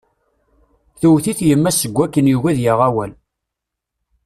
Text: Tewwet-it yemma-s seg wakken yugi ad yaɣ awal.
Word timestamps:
Tewwet-it 0.99 1.39
yemma-s 1.47 1.77
seg 1.81 1.93
wakken 1.97 2.29
yugi 2.31 2.47
ad 2.51 2.57
yaɣ 2.65 2.79
awal. 2.87 3.11